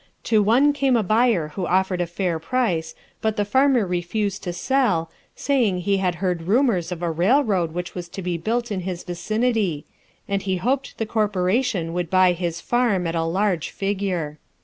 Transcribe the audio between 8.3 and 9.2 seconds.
Built in his